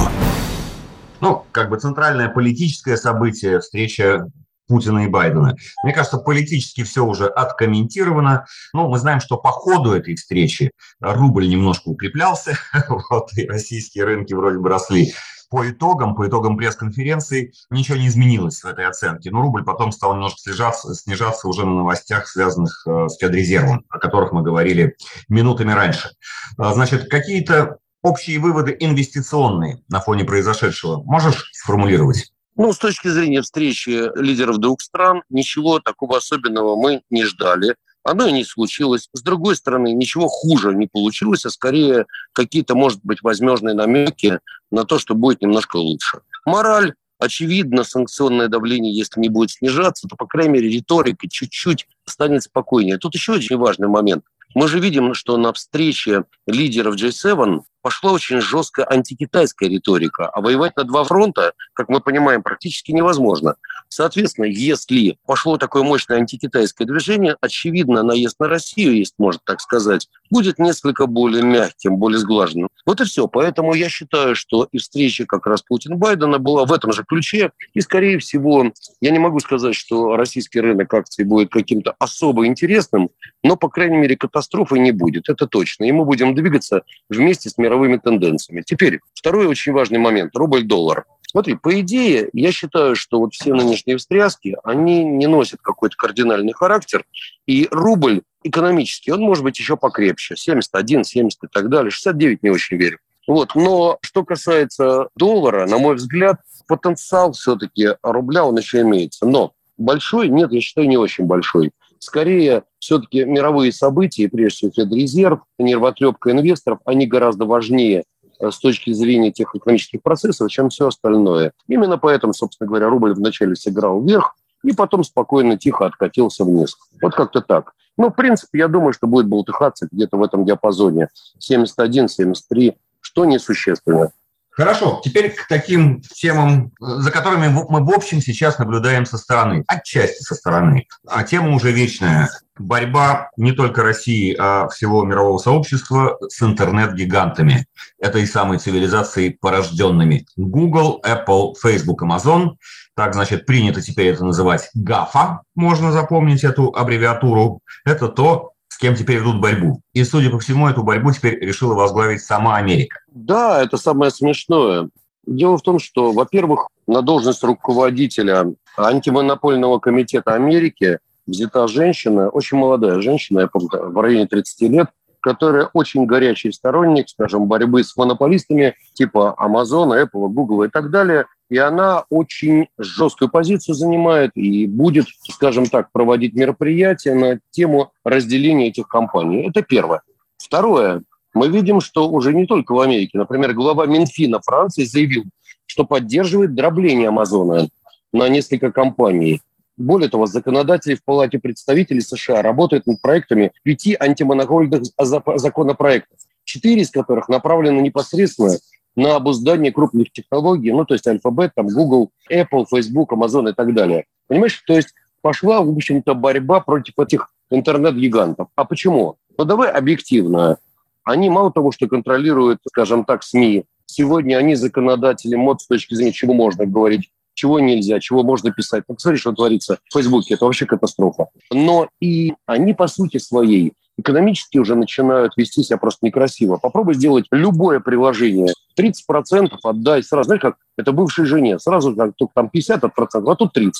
Ну, 1.20 1.44
как 1.52 1.68
бы 1.68 1.78
центральное 1.78 2.28
политическое 2.28 2.96
событие, 2.96 3.60
встреча 3.60 4.26
Путина 4.72 5.00
и 5.00 5.06
Байдена. 5.06 5.54
Мне 5.84 5.92
кажется, 5.92 6.16
политически 6.16 6.82
все 6.82 7.04
уже 7.04 7.26
откомментировано. 7.26 8.46
Ну, 8.72 8.88
мы 8.88 8.98
знаем, 8.98 9.20
что 9.20 9.36
по 9.36 9.50
ходу 9.50 9.92
этой 9.92 10.14
встречи 10.14 10.70
рубль 10.98 11.46
немножко 11.46 11.88
укреплялся, 11.88 12.56
вот, 13.10 13.28
и 13.36 13.46
российские 13.46 14.04
рынки 14.04 14.32
вроде 14.32 14.56
бы 14.58 14.70
росли. 14.70 15.12
По 15.50 15.68
итогам, 15.68 16.14
по 16.14 16.26
итогам 16.26 16.56
пресс-конференции 16.56 17.52
ничего 17.68 17.98
не 17.98 18.08
изменилось 18.08 18.62
в 18.62 18.64
этой 18.64 18.86
оценке. 18.86 19.30
Но 19.30 19.42
рубль 19.42 19.62
потом 19.62 19.92
стал 19.92 20.14
немножко 20.14 20.38
снижаться, 20.40 20.94
снижаться 20.94 21.48
уже 21.48 21.66
на 21.66 21.74
новостях, 21.74 22.26
связанных 22.26 22.86
э, 22.86 23.08
с 23.08 23.18
Федрезервом, 23.18 23.84
о 23.90 23.98
которых 23.98 24.32
мы 24.32 24.40
говорили 24.40 24.96
минутами 25.28 25.72
раньше. 25.72 26.12
А, 26.56 26.72
значит, 26.72 27.10
какие-то 27.10 27.76
общие 28.00 28.38
выводы 28.38 28.74
инвестиционные 28.80 29.82
на 29.90 30.00
фоне 30.00 30.24
произошедшего 30.24 31.02
можешь 31.02 31.50
сформулировать? 31.52 32.32
Ну, 32.56 32.72
с 32.72 32.78
точки 32.78 33.08
зрения 33.08 33.40
встречи 33.42 34.10
лидеров 34.18 34.58
двух 34.58 34.80
стран, 34.82 35.22
ничего 35.30 35.80
такого 35.80 36.18
особенного 36.18 36.76
мы 36.76 37.02
не 37.10 37.24
ждали. 37.24 37.76
Оно 38.04 38.26
и 38.26 38.32
не 38.32 38.44
случилось. 38.44 39.08
С 39.12 39.22
другой 39.22 39.56
стороны, 39.56 39.92
ничего 39.92 40.28
хуже 40.28 40.74
не 40.74 40.86
получилось, 40.86 41.46
а 41.46 41.50
скорее 41.50 42.06
какие-то, 42.32 42.74
может 42.74 43.00
быть, 43.04 43.22
возможные 43.22 43.74
намеки 43.74 44.40
на 44.70 44.84
то, 44.84 44.98
что 44.98 45.14
будет 45.14 45.40
немножко 45.40 45.76
лучше. 45.76 46.20
Мораль 46.44 46.94
очевидно, 47.22 47.84
санкционное 47.84 48.48
давление, 48.48 48.92
если 48.92 49.20
не 49.20 49.28
будет 49.28 49.52
снижаться, 49.52 50.08
то, 50.08 50.16
по 50.16 50.26
крайней 50.26 50.54
мере, 50.54 50.68
риторика 50.68 51.28
чуть-чуть 51.28 51.86
станет 52.04 52.42
спокойнее. 52.42 52.98
Тут 52.98 53.14
еще 53.14 53.32
очень 53.32 53.56
важный 53.56 53.88
момент. 53.88 54.24
Мы 54.54 54.68
же 54.68 54.80
видим, 54.80 55.14
что 55.14 55.36
на 55.36 55.52
встрече 55.52 56.24
лидеров 56.46 56.96
G7 56.96 57.62
пошла 57.82 58.12
очень 58.12 58.40
жесткая 58.40 58.90
антикитайская 58.90 59.68
риторика. 59.68 60.28
А 60.28 60.40
воевать 60.40 60.76
на 60.76 60.84
два 60.84 61.04
фронта, 61.04 61.52
как 61.74 61.88
мы 61.88 62.00
понимаем, 62.00 62.42
практически 62.42 62.92
невозможно. 62.92 63.56
Соответственно, 63.88 64.46
если 64.46 65.18
пошло 65.26 65.58
такое 65.58 65.82
мощное 65.82 66.18
антикитайское 66.18 66.86
движение, 66.86 67.36
очевидно, 67.40 68.02
наезд 68.02 68.40
на 68.40 68.48
Россию, 68.48 68.96
если 68.96 69.14
можно 69.18 69.40
так 69.44 69.60
сказать, 69.60 70.08
будет 70.30 70.58
несколько 70.58 71.06
более 71.06 71.42
мягким, 71.42 71.96
более 71.96 72.18
сглаженным. 72.18 72.68
Вот 72.86 73.00
и 73.00 73.04
все. 73.04 73.28
Поэтому 73.28 73.74
я 73.74 73.88
считаю, 73.88 74.34
что 74.34 74.68
и 74.72 74.78
встреча 74.78 75.26
как 75.26 75.46
раз 75.46 75.62
Путин-Байдена 75.62 76.38
была 76.38 76.64
в 76.64 76.72
этом 76.72 76.92
же 76.92 77.04
ключе. 77.04 77.52
И, 77.74 77.80
скорее 77.80 78.18
всего, 78.18 78.72
я 79.00 79.10
не 79.10 79.18
могу 79.18 79.40
сказать, 79.40 79.74
что 79.74 80.16
российский 80.16 80.60
рынок 80.60 80.92
акций 80.94 81.24
будет 81.24 81.50
каким-то 81.50 81.94
особо 81.98 82.46
интересным, 82.46 83.10
но, 83.42 83.56
по 83.56 83.68
крайней 83.68 83.98
мере, 83.98 84.16
катастрофы 84.16 84.78
не 84.78 84.92
будет. 84.92 85.28
Это 85.28 85.46
точно. 85.46 85.84
И 85.84 85.92
мы 85.92 86.04
будем 86.04 86.34
двигаться 86.34 86.82
вместе 87.08 87.50
с 87.50 87.58
мировыми 87.72 87.96
тенденциями. 87.96 88.62
Теперь, 88.64 89.00
второй 89.14 89.46
очень 89.46 89.72
важный 89.72 89.98
момент– 89.98 90.32
рубль-доллар. 90.36 91.04
Смотри, 91.26 91.54
по 91.54 91.80
идее, 91.80 92.28
я 92.34 92.52
считаю, 92.52 92.94
что 92.94 93.18
вот 93.18 93.32
все 93.32 93.54
нынешние 93.54 93.96
встряски, 93.96 94.56
они 94.64 95.02
не 95.02 95.26
носят 95.26 95.60
какой-то 95.62 95.96
кардинальный 95.96 96.52
характер, 96.52 97.04
и 97.46 97.68
рубль 97.70 98.20
экономически, 98.44 99.10
он 99.10 99.20
может 99.20 99.42
быть 99.42 99.58
еще 99.58 99.78
покрепче, 99.78 100.36
71, 100.36 101.04
70 101.04 101.44
и 101.44 101.46
так 101.50 101.70
далее, 101.70 101.90
69 101.90 102.42
не 102.42 102.50
очень 102.50 102.76
верю. 102.76 102.98
Вот. 103.26 103.54
Но 103.54 103.98
что 104.02 104.24
касается 104.24 105.08
доллара, 105.16 105.66
на 105.66 105.78
мой 105.78 105.94
взгляд, 105.94 106.40
потенциал 106.68 107.32
все-таки 107.32 107.90
рубля, 108.02 108.44
он 108.44 108.58
еще 108.58 108.82
имеется. 108.82 109.24
Но 109.24 109.52
большой? 109.78 110.28
Нет, 110.28 110.52
я 110.52 110.60
считаю, 110.60 110.88
не 110.88 110.98
очень 110.98 111.24
большой. 111.24 111.70
Скорее, 112.02 112.64
все-таки 112.80 113.24
мировые 113.24 113.72
события, 113.72 114.28
прежде 114.28 114.70
всего 114.70 114.72
Федрезерв, 114.74 115.40
нервотрепка 115.58 116.32
инвесторов, 116.32 116.80
они 116.84 117.06
гораздо 117.06 117.44
важнее 117.44 118.04
Э, 118.42 118.50
с 118.50 118.58
точки 118.58 118.92
зрения 118.92 119.30
тех 119.30 119.54
экономических 119.54 120.02
процессов, 120.02 120.50
чем 120.50 120.68
все 120.68 120.88
остальное. 120.88 121.52
Именно 121.68 121.96
поэтому, 121.96 122.34
собственно 122.34 122.68
говоря, 122.68 122.88
рубль 122.88 123.14
вначале 123.14 123.54
сыграл 123.54 124.02
вверх, 124.02 124.34
и 124.64 124.72
потом 124.72 125.04
спокойно, 125.04 125.56
тихо 125.56 125.86
откатился 125.86 126.44
вниз. 126.44 126.76
Вот 127.00 127.14
как-то 127.14 127.40
так. 127.40 127.72
Ну, 127.96 128.10
в 128.10 128.14
принципе, 128.14 128.58
я 128.58 128.68
думаю, 128.68 128.92
что 128.92 129.06
будет 129.06 129.28
болтыхаться 129.28 129.86
где-то 129.90 130.16
в 130.16 130.22
этом 130.22 130.44
диапазоне 130.44 131.08
71-73, 131.38 132.74
что 133.00 133.24
несущественно. 133.24 134.10
Хорошо, 134.54 135.00
теперь 135.02 135.30
к 135.30 135.48
таким 135.48 136.02
темам, 136.02 136.72
за 136.78 137.10
которыми 137.10 137.48
мы 137.48 137.84
в 137.84 137.90
общем 137.90 138.20
сейчас 138.20 138.58
наблюдаем 138.58 139.06
со 139.06 139.16
стороны, 139.16 139.64
отчасти 139.66 140.22
со 140.22 140.34
стороны. 140.34 140.86
А 141.08 141.22
тема 141.24 141.54
уже 141.54 141.72
вечная. 141.72 142.28
Борьба 142.58 143.30
не 143.38 143.52
только 143.52 143.82
России, 143.82 144.36
а 144.38 144.68
всего 144.68 145.04
мирового 145.04 145.38
сообщества 145.38 146.18
с 146.28 146.42
интернет-гигантами. 146.42 147.66
Этой 147.98 148.26
самой 148.26 148.58
цивилизацией 148.58 149.38
порожденными. 149.40 150.26
Google, 150.36 151.00
Apple, 151.02 151.54
Facebook, 151.60 152.02
Amazon. 152.02 152.56
Так, 152.94 153.14
значит, 153.14 153.46
принято 153.46 153.80
теперь 153.80 154.08
это 154.08 154.22
называть 154.22 154.68
GAFA, 154.76 155.38
можно 155.54 155.92
запомнить 155.92 156.44
эту 156.44 156.74
аббревиатуру. 156.76 157.60
Это 157.86 158.08
то, 158.08 158.51
с 158.72 158.78
кем 158.78 158.94
теперь 158.94 159.18
ведут 159.18 159.38
борьбу. 159.38 159.82
И, 159.92 160.02
судя 160.02 160.30
по 160.30 160.38
всему, 160.38 160.66
эту 160.66 160.82
борьбу 160.82 161.12
теперь 161.12 161.38
решила 161.38 161.74
возглавить 161.74 162.22
сама 162.22 162.56
Америка. 162.56 163.00
Да, 163.08 163.62
это 163.62 163.76
самое 163.76 164.10
смешное. 164.10 164.88
Дело 165.26 165.58
в 165.58 165.62
том, 165.62 165.78
что, 165.78 166.12
во-первых, 166.12 166.68
на 166.86 167.02
должность 167.02 167.44
руководителя 167.44 168.46
антимонопольного 168.78 169.78
комитета 169.78 170.32
Америки 170.32 171.00
взята 171.26 171.68
женщина, 171.68 172.30
очень 172.30 172.56
молодая 172.56 173.02
женщина, 173.02 173.40
я 173.40 173.46
помню, 173.46 173.68
в 173.90 174.00
районе 174.00 174.26
30 174.26 174.62
лет, 174.70 174.88
которая 175.20 175.68
очень 175.74 176.06
горячий 176.06 176.50
сторонник, 176.50 177.10
скажем, 177.10 177.46
борьбы 177.48 177.84
с 177.84 177.94
монополистами 177.94 178.74
типа 178.94 179.36
Amazon, 179.38 180.02
Apple, 180.02 180.28
Google 180.28 180.62
и 180.62 180.68
так 180.68 180.90
далее 180.90 181.26
и 181.52 181.58
она 181.58 182.04
очень 182.08 182.68
жесткую 182.78 183.28
позицию 183.30 183.74
занимает 183.74 184.30
и 184.36 184.66
будет, 184.66 185.04
скажем 185.28 185.66
так, 185.66 185.92
проводить 185.92 186.32
мероприятия 186.32 187.12
на 187.12 187.40
тему 187.50 187.92
разделения 188.04 188.68
этих 188.68 188.88
компаний. 188.88 189.50
Это 189.50 189.60
первое. 189.60 190.00
Второе. 190.38 191.02
Мы 191.34 191.48
видим, 191.48 191.82
что 191.82 192.08
уже 192.08 192.32
не 192.32 192.46
только 192.46 192.72
в 192.72 192.80
Америке. 192.80 193.18
Например, 193.18 193.52
глава 193.52 193.84
Минфина 193.84 194.40
Франции 194.40 194.84
заявил, 194.84 195.24
что 195.66 195.84
поддерживает 195.84 196.54
дробление 196.54 197.08
Амазона 197.08 197.68
на 198.14 198.30
несколько 198.30 198.72
компаний. 198.72 199.42
Более 199.76 200.08
того, 200.08 200.24
законодатели 200.24 200.94
в 200.94 201.04
Палате 201.04 201.38
представителей 201.38 202.00
США 202.00 202.40
работают 202.40 202.86
над 202.86 203.02
проектами 203.02 203.52
пяти 203.62 203.94
антимонопольных 204.00 204.84
законопроектов, 204.96 206.18
четыре 206.44 206.80
из 206.80 206.90
которых 206.90 207.28
направлены 207.28 207.82
непосредственно 207.82 208.56
на 208.96 209.16
обуздание 209.16 209.72
крупных 209.72 210.12
технологий, 210.12 210.72
ну, 210.72 210.84
то 210.84 210.94
есть 210.94 211.06
Alphabet, 211.06 211.50
там, 211.54 211.66
Google, 211.68 212.10
Apple, 212.30 212.66
Facebook, 212.70 213.12
Amazon 213.12 213.50
и 213.50 213.54
так 213.54 213.74
далее. 213.74 214.04
Понимаешь, 214.28 214.62
то 214.66 214.74
есть 214.74 214.94
пошла, 215.22 215.62
в 215.62 215.70
общем-то, 215.70 216.14
борьба 216.14 216.60
против 216.60 216.98
этих 216.98 217.30
интернет-гигантов. 217.50 218.48
А 218.54 218.64
почему? 218.64 219.16
Ну, 219.38 219.44
давай 219.44 219.70
объективно. 219.70 220.58
Они 221.04 221.30
мало 221.30 221.52
того, 221.52 221.72
что 221.72 221.88
контролируют, 221.88 222.60
скажем 222.68 223.04
так, 223.04 223.22
СМИ, 223.22 223.64
сегодня 223.86 224.36
они 224.36 224.54
законодатели 224.54 225.34
мод 225.34 225.60
с 225.60 225.66
точки 225.66 225.94
зрения, 225.94 226.12
чего 226.12 226.34
можно 226.34 226.66
говорить, 226.66 227.10
чего 227.34 227.60
нельзя, 227.60 227.98
чего 227.98 228.22
можно 228.22 228.52
писать. 228.52 228.84
Ну, 228.88 228.94
посмотри, 228.94 229.18
что 229.18 229.32
творится 229.32 229.78
в 229.88 229.92
Фейсбуке, 229.94 230.34
это 230.34 230.44
вообще 230.44 230.66
катастрофа. 230.66 231.28
Но 231.50 231.88
и 232.00 232.34
они, 232.46 232.74
по 232.74 232.86
сути 232.86 233.18
своей, 233.18 233.72
экономически 233.98 234.58
уже 234.58 234.74
начинают 234.74 235.36
вести 235.36 235.62
себя 235.62 235.76
просто 235.76 236.06
некрасиво. 236.06 236.56
Попробуй 236.56 236.94
сделать 236.94 237.26
любое 237.30 237.80
приложение. 237.80 238.52
30% 238.78 239.50
отдай 239.62 240.02
сразу. 240.02 240.26
Знаешь, 240.26 240.42
как 240.42 240.56
это 240.76 240.92
бывшей 240.92 241.26
жене. 241.26 241.58
Сразу 241.58 241.94
как 241.94 242.12
только 242.16 242.32
там 242.34 242.50
50%, 242.52 242.90
а 243.30 243.36
тут 243.36 243.56
30%. 243.56 243.70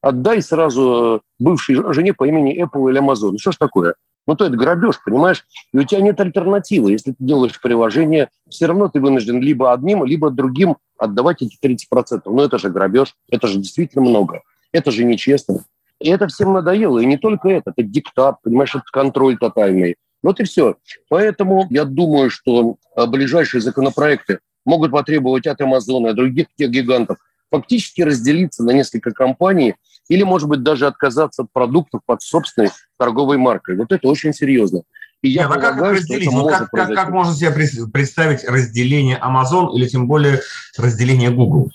Отдай 0.00 0.42
сразу 0.42 1.16
э, 1.16 1.20
бывшей 1.38 1.76
жене 1.94 2.12
по 2.12 2.24
имени 2.28 2.62
Apple 2.62 2.90
или 2.90 3.00
Amazon. 3.00 3.32
Ну, 3.32 3.38
что 3.38 3.52
ж 3.52 3.56
такое? 3.56 3.94
Ну, 4.26 4.36
то 4.36 4.44
это 4.44 4.54
грабеж, 4.54 5.00
понимаешь? 5.02 5.46
И 5.72 5.78
у 5.78 5.84
тебя 5.84 6.02
нет 6.02 6.20
альтернативы. 6.20 6.92
Если 6.92 7.12
ты 7.12 7.16
делаешь 7.18 7.58
приложение, 7.60 8.28
все 8.50 8.66
равно 8.66 8.88
ты 8.88 9.00
вынужден 9.00 9.40
либо 9.40 9.72
одним, 9.72 10.04
либо 10.04 10.30
другим 10.30 10.76
отдавать 10.98 11.40
эти 11.40 11.58
30%. 11.62 12.22
Ну, 12.26 12.42
это 12.42 12.58
же 12.58 12.68
грабеж, 12.68 13.14
это 13.30 13.46
же 13.46 13.58
действительно 13.58 14.04
много. 14.04 14.42
Это 14.72 14.90
же 14.90 15.04
нечестно. 15.04 15.64
И 16.00 16.10
это 16.10 16.26
всем 16.28 16.52
надоело. 16.52 16.98
И 16.98 17.06
не 17.06 17.16
только 17.16 17.48
это, 17.48 17.72
это 17.74 17.82
диктат, 17.82 18.36
понимаешь, 18.42 18.74
это 18.74 18.84
контроль 18.92 19.38
тотальный. 19.38 19.96
Вот 20.22 20.40
и 20.40 20.44
все. 20.44 20.76
Поэтому 21.08 21.66
я 21.70 21.84
думаю, 21.84 22.30
что 22.30 22.76
а, 22.96 23.06
ближайшие 23.06 23.60
законопроекты 23.60 24.40
могут 24.64 24.90
потребовать 24.90 25.46
от 25.46 25.60
Амазона 25.60 26.08
и 26.08 26.14
других 26.14 26.46
тех 26.56 26.70
гигантов 26.70 27.18
фактически 27.50 28.02
разделиться 28.02 28.64
на 28.64 28.72
несколько 28.72 29.12
компаний 29.12 29.74
или, 30.08 30.22
может 30.22 30.48
быть, 30.48 30.62
даже 30.62 30.86
отказаться 30.86 31.42
от 31.42 31.52
продуктов 31.52 32.00
под 32.04 32.22
собственной 32.22 32.70
торговой 32.98 33.36
маркой. 33.36 33.76
Вот 33.76 33.92
это 33.92 34.08
очень 34.08 34.32
серьезно. 34.32 34.82
И 35.22 35.28
я 35.28 35.42
Нет, 35.42 35.50
полагаю, 35.50 35.74
а 35.74 35.78
как 35.78 35.92
разделить? 35.92 36.30
Ну, 36.30 36.48
как, 36.48 36.70
как, 36.70 36.94
как 36.94 37.10
можно 37.10 37.34
себе 37.34 37.50
представить 37.86 38.44
разделение 38.44 39.18
Amazon 39.18 39.72
или 39.74 39.86
тем 39.88 40.06
более 40.06 40.40
разделение 40.76 41.30
Google? 41.30 41.70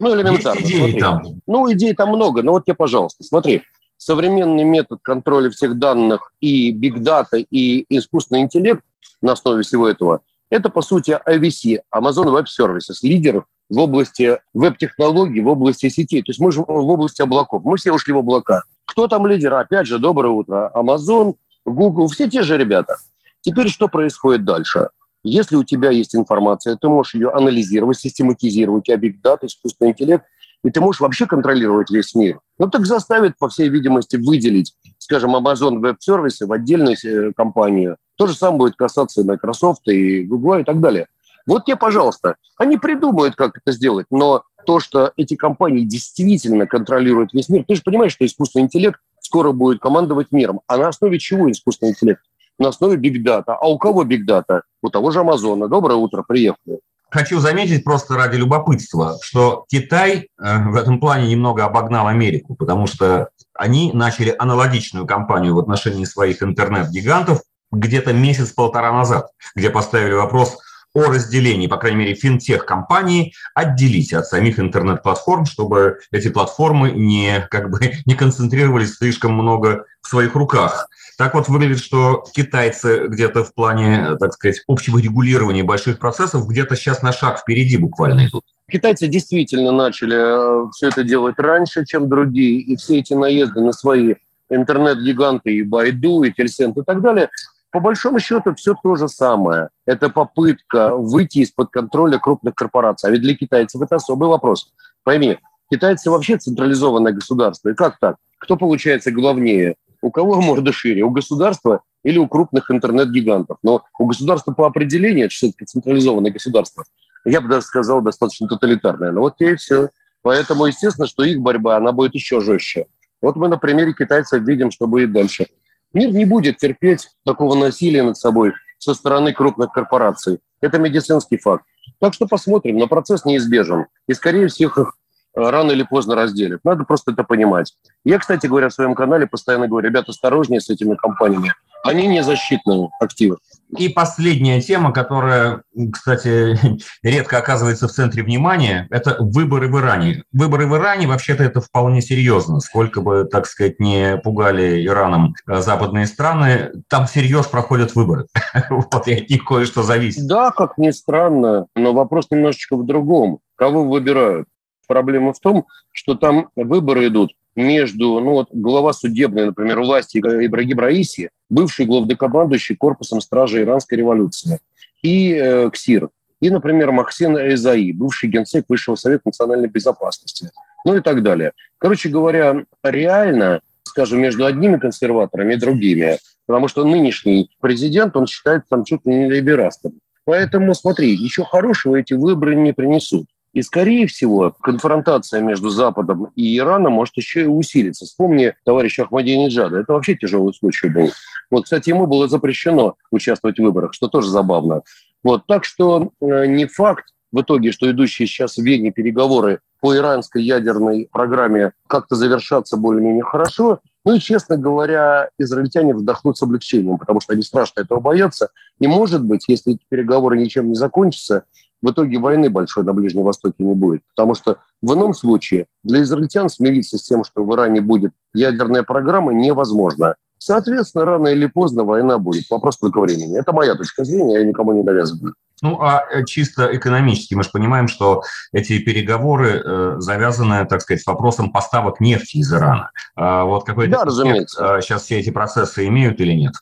Ну, 0.00 0.14
элементарно. 0.14 0.58
Есть 0.58 0.70
идеи 0.70 0.78
смотри. 0.78 1.00
там? 1.00 1.22
Ну, 1.46 1.72
идей 1.72 1.94
там 1.94 2.08
много. 2.10 2.42
Но 2.42 2.52
вот 2.52 2.64
тебе, 2.64 2.74
пожалуйста, 2.74 3.24
смотри. 3.24 3.62
Современный 3.96 4.64
метод 4.64 4.98
контроля 5.02 5.48
всех 5.50 5.78
данных 5.78 6.32
и 6.40 6.72
data, 6.72 7.38
и 7.38 7.86
искусственный 7.88 8.40
интеллект 8.40 8.82
на 9.20 9.32
основе 9.32 9.62
всего 9.62 9.88
этого– 9.88 10.22
это, 10.52 10.68
по 10.68 10.82
сути, 10.82 11.18
IVC, 11.26 11.78
Amazon 11.94 12.26
Web 12.26 12.44
Services, 12.44 12.98
лидер 13.00 13.46
в 13.70 13.78
области 13.78 14.38
веб-технологий, 14.52 15.40
в 15.40 15.48
области 15.48 15.88
сетей. 15.88 16.20
То 16.20 16.28
есть 16.28 16.40
мы 16.40 16.52
же 16.52 16.60
в 16.60 16.68
области 16.68 17.22
облаков. 17.22 17.62
Мы 17.64 17.78
все 17.78 17.90
ушли 17.90 18.12
в 18.12 18.18
облака. 18.18 18.64
Кто 18.84 19.08
там 19.08 19.26
лидер? 19.26 19.54
Опять 19.54 19.86
же, 19.86 19.98
доброе 19.98 20.28
утро. 20.28 20.70
Amazon, 20.74 21.36
Google, 21.64 22.08
все 22.08 22.28
те 22.28 22.42
же 22.42 22.58
ребята. 22.58 22.96
Теперь 23.40 23.70
что 23.70 23.88
происходит 23.88 24.44
дальше? 24.44 24.90
Если 25.24 25.56
у 25.56 25.64
тебя 25.64 25.90
есть 25.90 26.16
информация, 26.16 26.76
ты 26.76 26.88
можешь 26.88 27.14
ее 27.14 27.30
анализировать, 27.30 27.98
систематизировать, 27.98 28.88
data, 28.88 29.46
искусственный 29.46 29.92
интеллект, 29.92 30.24
и 30.64 30.70
ты 30.70 30.80
можешь 30.80 31.00
вообще 31.00 31.26
контролировать 31.26 31.90
весь 31.90 32.14
мир. 32.14 32.40
Ну, 32.58 32.68
так 32.68 32.86
заставит, 32.86 33.36
по 33.38 33.48
всей 33.48 33.68
видимости, 33.68 34.16
выделить, 34.16 34.74
скажем, 34.98 35.34
Amazon 35.34 35.80
Web 35.80 35.96
Services 36.08 36.46
в 36.46 36.52
отдельную 36.52 36.96
э, 37.04 37.32
компанию. 37.36 37.96
То 38.16 38.26
же 38.26 38.34
самое 38.34 38.58
будет 38.58 38.76
касаться 38.76 39.20
и 39.20 39.24
Microsoft, 39.24 39.86
и 39.88 40.22
Google, 40.24 40.58
и 40.58 40.64
так 40.64 40.80
далее. 40.80 41.08
Вот 41.46 41.64
тебе, 41.64 41.76
пожалуйста, 41.76 42.36
они 42.56 42.76
придумают, 42.76 43.34
как 43.34 43.58
это 43.58 43.72
сделать, 43.72 44.06
но 44.10 44.44
то, 44.64 44.78
что 44.78 45.12
эти 45.16 45.34
компании 45.34 45.84
действительно 45.84 46.66
контролируют 46.66 47.32
весь 47.32 47.48
мир, 47.48 47.64
ты 47.66 47.74
же 47.74 47.82
понимаешь, 47.82 48.12
что 48.12 48.24
искусственный 48.24 48.66
интеллект 48.66 49.00
скоро 49.20 49.50
будет 49.50 49.80
командовать 49.80 50.30
миром. 50.30 50.60
А 50.68 50.76
на 50.76 50.88
основе 50.88 51.18
чего 51.18 51.50
искусственный 51.50 51.92
интеллект? 51.92 52.22
На 52.62 52.68
основе 52.68 52.96
бигдата. 52.96 53.54
А 53.54 53.68
у 53.68 53.78
кого 53.78 54.04
бигдата? 54.04 54.62
У 54.82 54.88
того 54.88 55.10
же 55.10 55.20
Амазона. 55.20 55.68
Доброе 55.68 55.96
утро, 55.96 56.24
приехали. 56.26 56.80
Хочу 57.10 57.40
заметить 57.40 57.84
просто 57.84 58.14
ради 58.14 58.36
любопытства, 58.36 59.18
что 59.20 59.66
Китай 59.68 60.28
э, 60.42 60.68
в 60.70 60.76
этом 60.76 60.98
плане 60.98 61.28
немного 61.28 61.66
обогнал 61.66 62.06
Америку, 62.06 62.54
потому 62.54 62.86
что 62.86 63.28
они 63.52 63.92
начали 63.92 64.34
аналогичную 64.38 65.06
кампанию 65.06 65.54
в 65.54 65.58
отношении 65.58 66.06
своих 66.06 66.42
интернет-гигантов 66.42 67.42
где-то 67.70 68.14
месяц-полтора 68.14 68.92
назад, 68.92 69.26
где 69.54 69.68
поставили 69.68 70.14
вопрос 70.14 70.56
о 70.94 71.04
разделении, 71.04 71.66
по 71.66 71.76
крайней 71.76 71.98
мере, 71.98 72.14
финтех-компании 72.14 73.32
отделить 73.54 74.12
от 74.12 74.26
самих 74.26 74.58
интернет-платформ, 74.58 75.46
чтобы 75.46 75.98
эти 76.10 76.28
платформы 76.28 76.90
не, 76.90 77.46
как 77.50 77.70
бы, 77.70 77.78
не 78.06 78.14
концентрировались 78.14 78.94
слишком 78.96 79.32
много 79.32 79.86
в 80.02 80.08
своих 80.08 80.34
руках. 80.34 80.88
Так 81.18 81.34
вот 81.34 81.48
выглядит, 81.48 81.78
что 81.78 82.24
китайцы 82.34 83.06
где-то 83.06 83.44
в 83.44 83.54
плане, 83.54 84.16
так 84.18 84.32
сказать, 84.32 84.62
общего 84.66 84.98
регулирования 84.98 85.62
больших 85.62 85.98
процессов 85.98 86.48
где-то 86.48 86.74
сейчас 86.74 87.02
на 87.02 87.12
шаг 87.12 87.38
впереди 87.38 87.76
буквально 87.76 88.26
идут. 88.26 88.44
Китайцы 88.70 89.06
действительно 89.06 89.70
начали 89.70 90.16
э, 90.16 90.70
все 90.72 90.88
это 90.88 91.04
делать 91.04 91.34
раньше, 91.38 91.84
чем 91.84 92.08
другие, 92.08 92.60
и 92.60 92.76
все 92.76 93.00
эти 93.00 93.12
наезды 93.12 93.60
на 93.60 93.72
свои 93.72 94.14
интернет-гиганты 94.48 95.54
и 95.54 95.62
Байду, 95.62 96.22
и 96.22 96.32
Тельсент 96.32 96.76
и 96.76 96.82
так 96.82 97.00
далее, 97.02 97.30
по 97.72 97.80
большому 97.80 98.20
счету 98.20 98.54
все 98.54 98.74
то 98.80 98.96
же 98.96 99.08
самое. 99.08 99.70
Это 99.86 100.10
попытка 100.10 100.94
выйти 100.94 101.38
из-под 101.38 101.70
контроля 101.70 102.18
крупных 102.18 102.54
корпораций. 102.54 103.08
А 103.08 103.12
ведь 103.12 103.22
для 103.22 103.34
китайцев 103.34 103.80
это 103.80 103.96
особый 103.96 104.28
вопрос. 104.28 104.72
Пойми, 105.02 105.38
китайцы 105.70 106.10
вообще 106.10 106.36
централизованное 106.36 107.12
государство. 107.12 107.70
И 107.70 107.74
как 107.74 107.98
так? 107.98 108.16
Кто 108.38 108.56
получается 108.56 109.10
главнее? 109.10 109.76
У 110.02 110.10
кого 110.10 110.40
морда 110.40 110.70
шире? 110.70 111.02
У 111.02 111.10
государства 111.10 111.80
или 112.04 112.18
у 112.18 112.28
крупных 112.28 112.70
интернет-гигантов? 112.70 113.56
Но 113.62 113.82
у 113.98 114.04
государства 114.04 114.52
по 114.52 114.66
определению, 114.66 115.26
это 115.26 115.34
все-таки 115.34 115.64
централизованное 115.64 116.30
государство, 116.30 116.84
я 117.24 117.40
бы 117.40 117.48
даже 117.48 117.64
сказал, 117.64 118.02
достаточно 118.02 118.48
тоталитарное. 118.48 119.12
Но 119.12 119.20
вот 119.20 119.40
и 119.40 119.54
все. 119.54 119.88
Поэтому, 120.20 120.66
естественно, 120.66 121.06
что 121.06 121.24
их 121.24 121.40
борьба, 121.40 121.76
она 121.76 121.92
будет 121.92 122.14
еще 122.14 122.40
жестче. 122.40 122.86
Вот 123.22 123.36
мы 123.36 123.48
на 123.48 123.56
примере 123.56 123.94
китайцев 123.94 124.42
видим, 124.42 124.70
что 124.70 124.86
будет 124.86 125.12
дальше. 125.12 125.46
Мир 125.92 126.10
не 126.12 126.24
будет 126.24 126.58
терпеть 126.58 127.08
такого 127.24 127.54
насилия 127.54 128.02
над 128.02 128.16
собой 128.16 128.52
со 128.78 128.94
стороны 128.94 129.32
крупных 129.32 129.72
корпораций. 129.72 130.40
Это 130.60 130.78
медицинский 130.78 131.36
факт. 131.36 131.64
Так 132.00 132.14
что 132.14 132.26
посмотрим, 132.26 132.78
но 132.78 132.88
процесс 132.88 133.24
неизбежен. 133.24 133.86
И, 134.08 134.14
скорее 134.14 134.48
всего, 134.48 134.92
рано 135.34 135.72
или 135.72 135.82
поздно 135.82 136.14
разделят. 136.14 136.60
Надо 136.64 136.84
просто 136.84 137.12
это 137.12 137.24
понимать. 137.24 137.74
Я, 138.04 138.18
кстати 138.18 138.46
говоря, 138.46 138.68
в 138.68 138.74
своем 138.74 138.94
канале 138.94 139.26
постоянно 139.26 139.68
говорю, 139.68 139.88
ребята, 139.88 140.10
осторожнее 140.10 140.60
с 140.60 140.68
этими 140.68 140.94
компаниями. 140.94 141.54
Они 141.84 142.06
не 142.06 142.22
защитные 142.22 142.90
активы. 143.00 143.38
И 143.76 143.88
последняя 143.88 144.60
тема, 144.60 144.92
которая, 144.92 145.62
кстати, 145.92 146.56
редко 147.02 147.38
оказывается 147.38 147.88
в 147.88 147.92
центре 147.92 148.22
внимания, 148.22 148.86
это 148.90 149.16
выборы 149.18 149.68
в 149.68 149.78
Иране. 149.78 150.22
Выборы 150.32 150.66
в 150.66 150.76
Иране, 150.76 151.08
вообще-то, 151.08 151.42
это 151.42 151.60
вполне 151.60 152.02
серьезно. 152.02 152.60
Сколько 152.60 153.00
бы, 153.00 153.24
так 153.24 153.46
сказать, 153.46 153.80
не 153.80 154.18
пугали 154.18 154.86
Ираном 154.86 155.34
э, 155.48 155.60
западные 155.60 156.06
страны, 156.06 156.70
там 156.88 157.06
всерьез 157.06 157.46
проходят 157.46 157.94
выборы. 157.94 158.26
Вот 158.70 159.08
и 159.08 159.14
от 159.14 159.30
них 159.30 159.44
кое-что 159.44 159.82
зависит. 159.82 160.26
Да, 160.26 160.50
как 160.50 160.78
ни 160.78 160.90
странно, 160.90 161.66
но 161.74 161.92
вопрос 161.92 162.26
немножечко 162.30 162.76
в 162.76 162.86
другом. 162.86 163.40
Кого 163.56 163.84
выбирают? 163.84 164.46
Проблема 164.86 165.32
в 165.32 165.40
том, 165.40 165.66
что 165.90 166.14
там 166.14 166.48
выборы 166.56 167.08
идут 167.08 167.32
между, 167.54 168.20
ну 168.20 168.32
вот 168.32 168.48
глава 168.52 168.92
судебной, 168.92 169.46
например, 169.46 169.80
власти 169.80 170.18
Ибрагим 170.18 170.78
Раиси, 170.78 171.30
бывший 171.50 171.86
главдокомандующий 171.86 172.76
корпусом 172.76 173.20
стражи 173.20 173.62
иранской 173.62 173.98
революции, 173.98 174.60
и 175.02 175.34
э, 175.34 175.70
КСИР, 175.70 176.08
и, 176.40 176.50
например, 176.50 176.90
Максим 176.92 177.36
Эзаи, 177.36 177.92
бывший 177.92 178.28
генсек 178.28 178.64
Высшего 178.68 178.96
совета 178.96 179.22
национальной 179.26 179.68
безопасности, 179.68 180.50
ну 180.84 180.96
и 180.96 181.00
так 181.00 181.22
далее. 181.22 181.52
Короче 181.78 182.08
говоря, 182.08 182.64
реально, 182.82 183.60
скажем, 183.84 184.20
между 184.20 184.46
одними 184.46 184.78
консерваторами 184.78 185.54
и 185.54 185.58
другими, 185.58 186.18
потому 186.46 186.68
что 186.68 186.84
нынешний 186.84 187.50
президент, 187.60 188.16
он 188.16 188.26
считается 188.26 188.66
там 188.70 188.84
чуть 188.84 189.06
ли 189.06 189.14
не 189.14 189.30
либерастом. 189.30 189.92
Поэтому, 190.24 190.74
смотри, 190.74 191.14
еще 191.14 191.44
хорошего 191.44 191.96
эти 191.96 192.14
выборы 192.14 192.54
не 192.54 192.72
принесут. 192.72 193.26
И, 193.52 193.60
скорее 193.62 194.06
всего, 194.06 194.54
конфронтация 194.62 195.42
между 195.42 195.68
Западом 195.68 196.28
и 196.36 196.56
Ираном 196.56 196.94
может 196.94 197.16
еще 197.16 197.42
и 197.42 197.46
усилиться. 197.46 198.06
Вспомни 198.06 198.54
товарища 198.64 199.02
Ахмадинеджада. 199.02 199.78
Это 199.78 199.92
вообще 199.92 200.14
тяжелый 200.14 200.54
случай 200.54 200.88
был. 200.88 201.10
Вот, 201.50 201.64
кстати, 201.64 201.90
ему 201.90 202.06
было 202.06 202.28
запрещено 202.28 202.96
участвовать 203.10 203.58
в 203.58 203.62
выборах, 203.62 203.92
что 203.92 204.08
тоже 204.08 204.28
забавно. 204.28 204.82
Вот, 205.22 205.46
так 205.46 205.64
что 205.64 206.12
э, 206.20 206.46
не 206.46 206.66
факт 206.66 207.04
в 207.30 207.40
итоге, 207.40 207.72
что 207.72 207.90
идущие 207.90 208.26
сейчас 208.26 208.56
в 208.56 208.62
Вене 208.62 208.90
переговоры 208.90 209.60
по 209.80 209.96
иранской 209.96 210.42
ядерной 210.42 211.08
программе 211.12 211.72
как-то 211.88 212.14
завершатся 212.14 212.76
более-менее 212.76 213.24
хорошо. 213.24 213.80
Ну 214.04 214.14
и, 214.14 214.20
честно 214.20 214.56
говоря, 214.56 215.28
израильтяне 215.38 215.94
вздохнут 215.94 216.38
с 216.38 216.42
облегчением, 216.42 216.98
потому 216.98 217.20
что 217.20 217.34
они 217.34 217.42
страшно 217.42 217.80
этого 217.80 218.00
боятся. 218.00 218.50
И, 218.80 218.86
может 218.86 219.24
быть, 219.24 219.44
если 219.48 219.74
эти 219.74 219.82
переговоры 219.88 220.38
ничем 220.38 220.68
не 220.68 220.74
закончатся, 220.74 221.44
в 221.82 221.90
итоге 221.90 222.18
войны 222.18 222.48
большой 222.48 222.84
на 222.84 222.92
Ближнем 222.92 223.24
Востоке 223.24 223.56
не 223.58 223.74
будет. 223.74 224.02
Потому 224.14 224.34
что 224.34 224.58
в 224.80 224.94
ином 224.94 225.14
случае 225.14 225.66
для 225.82 226.02
израильтян 226.02 226.48
смириться 226.48 226.96
с 226.96 227.02
тем, 227.02 227.24
что 227.24 227.44
в 227.44 227.54
Иране 227.54 227.80
будет 227.80 228.12
ядерная 228.32 228.84
программа, 228.84 229.32
невозможно. 229.32 230.14
Соответственно, 230.38 231.04
рано 231.04 231.28
или 231.28 231.46
поздно 231.46 231.84
война 231.84 232.18
будет. 232.18 232.50
Вопрос 232.50 232.78
только 232.78 233.00
времени. 233.00 233.38
Это 233.38 233.52
моя 233.52 233.76
точка 233.76 234.04
зрения, 234.04 234.40
я 234.40 234.44
никому 234.44 234.72
не 234.72 234.82
навязываю. 234.82 235.34
Ну, 235.60 235.80
а 235.80 236.02
э, 236.10 236.24
чисто 236.24 236.76
экономически 236.76 237.34
мы 237.34 237.44
же 237.44 237.50
понимаем, 237.50 237.86
что 237.86 238.22
эти 238.52 238.80
переговоры 238.80 239.62
э, 239.64 239.94
завязаны, 239.98 240.66
так 240.66 240.82
сказать, 240.82 241.00
с 241.00 241.06
вопросом 241.06 241.52
поставок 241.52 242.00
нефти 242.00 242.38
из 242.38 242.52
Ирана. 242.52 242.90
А 243.14 243.44
вот 243.44 243.64
какой-то 243.64 243.92
да, 243.92 244.04
разумеется. 244.04 244.78
Э, 244.78 244.82
сейчас 244.82 245.04
все 245.04 245.20
эти 245.20 245.30
процессы 245.30 245.86
имеют 245.86 246.20
или 246.20 246.32
нет? 246.32 246.54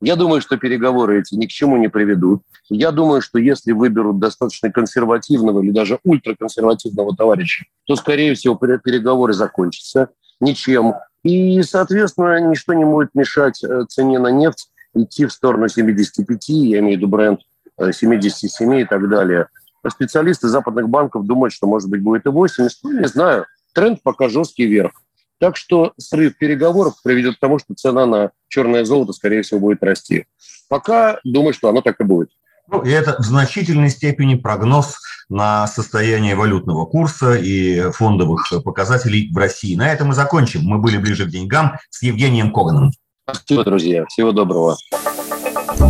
Я 0.00 0.16
думаю, 0.16 0.40
что 0.40 0.56
переговоры 0.56 1.20
эти 1.20 1.34
ни 1.34 1.46
к 1.46 1.50
чему 1.50 1.76
не 1.76 1.88
приведут. 1.88 2.42
Я 2.70 2.90
думаю, 2.90 3.20
что 3.20 3.38
если 3.38 3.72
выберут 3.72 4.18
достаточно 4.18 4.72
консервативного 4.72 5.62
или 5.62 5.72
даже 5.72 5.98
ультраконсервативного 6.04 7.14
товарища, 7.14 7.66
то, 7.84 7.96
скорее 7.96 8.34
всего, 8.34 8.54
переговоры 8.54 9.34
закончатся 9.34 10.08
ничем. 10.40 10.94
И, 11.22 11.62
соответственно, 11.62 12.40
ничто 12.40 12.72
не 12.72 12.84
будет 12.84 13.14
мешать 13.14 13.62
э, 13.62 13.84
цене 13.88 14.18
на 14.18 14.28
нефть 14.28 14.70
идти 14.94 15.26
в 15.26 15.32
сторону 15.32 15.68
75, 15.68 16.48
я 16.48 16.78
имею 16.78 16.94
в 16.94 16.96
виду 16.98 17.08
бренд 17.08 17.40
77 17.78 18.74
и 18.74 18.84
так 18.84 19.08
далее. 19.08 19.48
Специалисты 19.88 20.48
западных 20.48 20.88
банков 20.88 21.26
думают, 21.26 21.52
что, 21.52 21.66
может 21.66 21.88
быть, 21.88 22.02
будет 22.02 22.26
и 22.26 22.30
80. 22.30 22.78
Ну, 22.82 23.00
не 23.00 23.08
знаю. 23.08 23.46
Тренд 23.74 24.02
пока 24.02 24.28
жесткий 24.28 24.66
вверх. 24.66 24.92
Так 25.40 25.56
что 25.56 25.94
срыв 25.96 26.36
переговоров 26.36 26.94
приведет 27.02 27.36
к 27.36 27.40
тому, 27.40 27.58
что 27.58 27.74
цена 27.74 28.04
на 28.04 28.30
черное 28.48 28.84
золото, 28.84 29.14
скорее 29.14 29.40
всего, 29.40 29.58
будет 29.58 29.82
расти. 29.82 30.26
Пока 30.68 31.18
думаю, 31.24 31.54
что 31.54 31.70
оно 31.70 31.80
так 31.80 31.98
и 32.00 32.04
будет. 32.04 32.28
Ну, 32.68 32.82
и 32.82 32.90
это 32.90 33.16
в 33.18 33.24
значительной 33.24 33.88
степени 33.88 34.34
прогноз 34.34 34.98
на 35.30 35.66
состояние 35.66 36.36
валютного 36.36 36.84
курса 36.84 37.34
и 37.34 37.90
фондовых 37.90 38.52
показателей 38.62 39.30
в 39.32 39.36
России. 39.36 39.74
На 39.74 39.90
этом 39.90 40.08
мы 40.08 40.14
закончим. 40.14 40.60
Мы 40.62 40.78
были 40.78 40.98
ближе 40.98 41.24
к 41.24 41.30
деньгам 41.30 41.78
с 41.88 42.02
Евгением 42.02 42.52
Коганом. 42.52 42.92
Спасибо, 43.24 43.64
друзья. 43.64 44.04
Всего 44.06 44.32
доброго. 44.32 44.76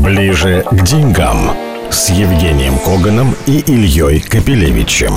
Ближе 0.02 0.64
к 0.70 0.84
деньгам 0.84 1.56
с 1.90 2.10
Евгением 2.10 2.78
Коганом 2.78 3.34
и 3.46 3.58
Ильей 3.66 4.20
Капелевичем. 4.20 5.12